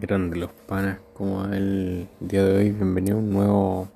[0.00, 3.88] Grande los panas, como el día de hoy, bienvenido a un nuevo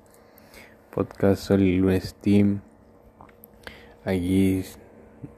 [0.93, 2.61] podcast Sol Lunes Team.
[4.03, 4.63] Aquí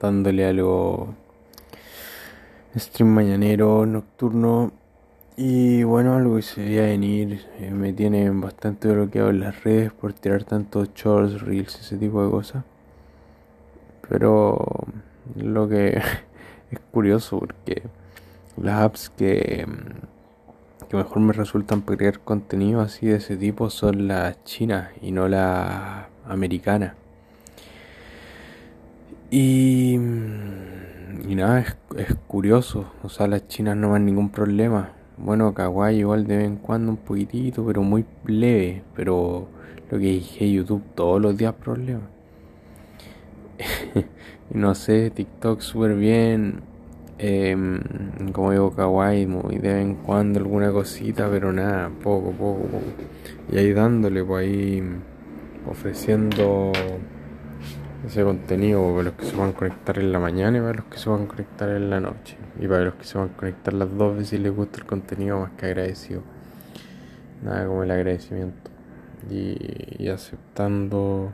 [0.02, 1.16] dándole algo
[2.76, 4.74] stream mañanero, nocturno.
[5.38, 7.46] Y bueno, algo que se veía venir.
[7.60, 12.26] Eh, me tienen bastante bloqueado en las redes por tirar tantos shorts, reels, ese tipo
[12.26, 12.66] de cosas.
[14.10, 14.86] Pero
[15.34, 16.02] lo que
[16.72, 17.84] es curioso porque
[18.58, 19.66] las apps que
[20.90, 25.28] que mejor me resultan crear contenido así de ese tipo son las chinas y no
[25.28, 26.94] las americanas.
[29.30, 31.66] Y, nada,
[31.98, 34.94] es, curioso, o sea, las chinas no van ningún problema.
[35.18, 38.84] Bueno, kawaii igual de vez en cuando un poquitito, pero muy leve.
[38.96, 39.48] Pero
[39.92, 42.10] lo que dije YouTube todos los días problemas.
[44.52, 46.62] no sé, TikTok súper bien.
[47.20, 47.82] Em,
[48.32, 52.86] como digo, kawaii, muy de vez en cuando alguna cosita, pero nada, poco, poco, poco.
[53.52, 54.84] Y ahí dándole, pues ahí
[55.68, 56.72] ofreciendo
[58.06, 60.86] ese contenido para los que se van a conectar en la mañana y para los
[60.86, 62.38] que se van a conectar en la noche.
[62.60, 64.86] Y para los que se van a conectar las dos veces y les gusta el
[64.86, 66.22] contenido, más que agradecido.
[67.44, 68.70] Nada como el agradecimiento.
[69.30, 71.32] Y aceptando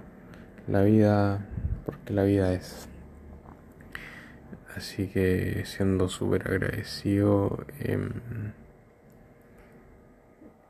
[0.68, 1.45] la vida
[1.86, 2.88] porque la vida es.
[4.75, 8.11] Así que siendo súper agradecido em,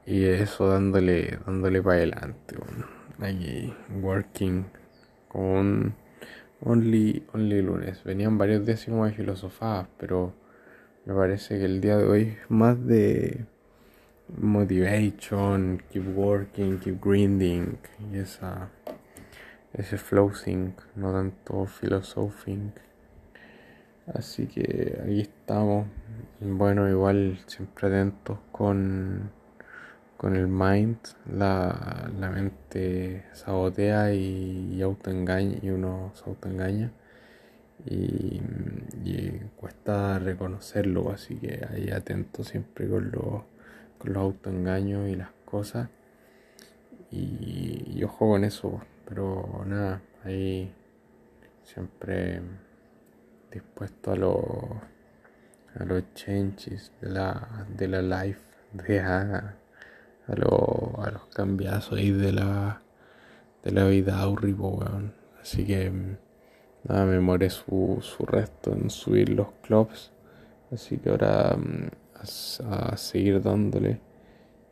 [0.05, 2.55] y eso dándole, dándole para adelante.
[2.57, 4.65] Bueno, working
[5.29, 5.95] con
[6.61, 8.03] only, only lunes.
[8.03, 10.33] Venían varios días como de filosofadas, pero
[11.05, 13.45] me parece que el día de hoy es más de
[14.37, 17.77] motivation, keep working, keep grinding
[18.11, 18.69] y esa,
[19.73, 22.73] ese flow think, no tanto philosophing.
[24.07, 25.87] Así que ahí estamos.
[26.41, 29.31] Bueno, igual siempre atentos con,
[30.17, 30.97] con el mind.
[31.31, 36.91] La, la mente sabotea y, y autoengaña y uno se autoengaña.
[37.85, 38.41] Y,
[39.03, 43.43] y, cuesta reconocerlo, así que ahí atento siempre con los,
[43.97, 45.89] con los autoengaños y las cosas.
[47.11, 50.73] Y, y ojo con eso, pero nada, ahí
[51.63, 52.41] siempre
[53.53, 54.35] dispuesto a los
[55.79, 58.41] a los changes de la de la life
[58.73, 59.55] de a,
[60.27, 62.81] a, lo, a los cambiazos ahí de la
[63.63, 65.91] de la vida horrible así que
[66.83, 70.11] nada me muere su, su resto en subir los clubs.
[70.71, 73.99] Así que ahora a, a seguir dándole.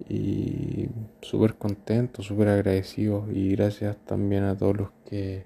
[0.09, 0.89] Y
[1.21, 3.27] súper contento, súper agradecido.
[3.31, 5.45] Y gracias también a todos los que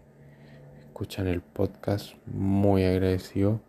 [0.95, 3.59] escuchan el podcast, muy agradecido.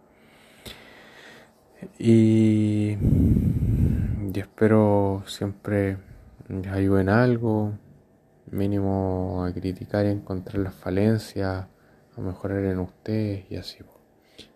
[1.99, 2.97] Y,
[4.33, 5.97] y espero siempre
[6.47, 7.73] les ayude en algo,
[8.53, 11.67] mínimo a criticar y encontrar las falencias,
[12.17, 13.79] a mejorar en ustedes y así.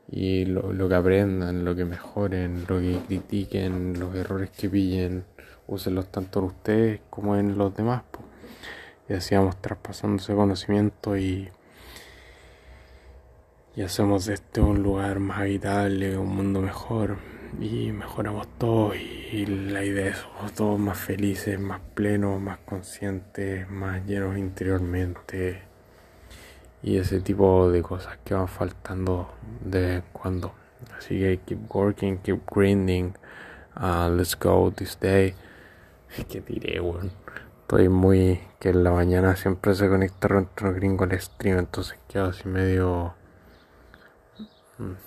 [0.08, 5.24] Y lo, que aprendan, lo que mejoren, lo que critiquen, los errores que pillen,
[5.66, 8.04] úsenlos tanto en ustedes como en los demás.
[8.12, 8.20] Po.
[9.08, 11.48] Y así vamos traspasando ese conocimiento y
[13.80, 17.16] y hacemos de este un lugar más habitable, un mundo mejor
[17.58, 23.70] y mejoramos todo y la idea es somos todos más felices, más plenos, más conscientes,
[23.70, 25.62] más llenos interiormente
[26.82, 29.30] y ese tipo de cosas que van faltando
[29.64, 30.52] de vez en cuando.
[30.98, 33.14] Así que keep working, keep grinding,
[33.76, 35.34] uh, let's go this day.
[36.28, 37.10] Que diré, bueno.
[37.62, 42.26] Estoy muy que en la mañana siempre se conecta otro gringo al stream, entonces quedo
[42.26, 43.14] así medio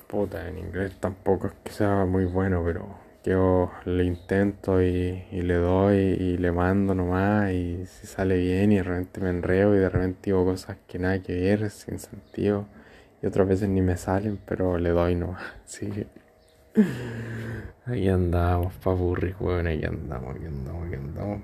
[0.07, 5.41] Puta, en inglés tampoco es que sea muy bueno, pero yo le intento y, y,
[5.41, 9.75] le doy y le mando nomás y si sale bien y de repente me enreo
[9.75, 12.67] y de repente digo cosas que nada que ver, sin sentido
[13.23, 15.41] y otras veces ni me salen, pero le doy nomás.
[15.65, 16.07] Así que
[17.85, 21.41] ahí andamos, papurri, weón, ahí andamos, ahí andamos, ahí andamos.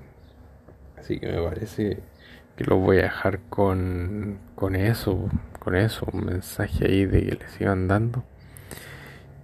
[0.98, 1.98] Así que me parece
[2.56, 5.30] que lo voy a dejar con, con eso,
[5.60, 8.24] con eso, un mensaje ahí de que le sigan dando.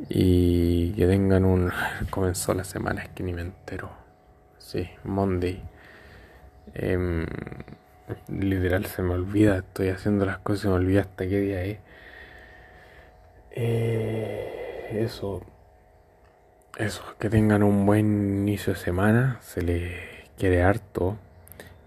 [0.09, 1.73] Y que tengan un
[2.11, 3.91] comenzó la semana es que ni me entero.
[4.59, 5.63] Sí Monday.
[6.75, 7.27] Eh,
[8.29, 11.79] literal se me olvida estoy haciendo las cosas y me olvida hasta qué día es.
[13.53, 15.43] Eh, eso.
[16.79, 19.95] Eso que tengan un buen inicio de semana se les
[20.37, 21.17] quiere harto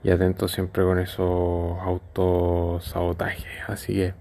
[0.04, 4.14] y atento siempre con esos autosabotajes así que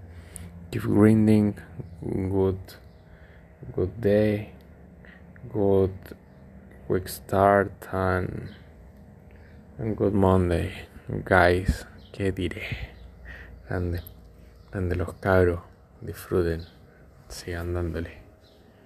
[0.71, 1.55] keep grinding
[2.01, 2.57] good
[3.75, 4.51] good day,
[5.51, 5.93] good
[6.87, 8.49] quick start and,
[9.95, 10.71] good Monday,
[11.23, 11.85] guys.
[12.11, 12.89] ¿Qué diré?
[13.67, 14.01] Grande,
[14.71, 15.61] grande los cabros,
[16.01, 16.65] disfruten,
[17.27, 18.28] sigan dándole.